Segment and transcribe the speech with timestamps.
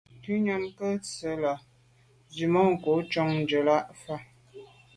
[0.17, 1.53] Ngùnyàm nke nse’ la’
[2.31, 4.15] tswemanko’ njon ngelan fa.